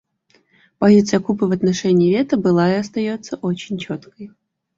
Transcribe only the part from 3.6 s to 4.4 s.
четкой.